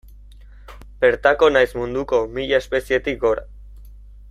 [1.03, 3.47] Bertako nahiz munduko mila espezietik gora.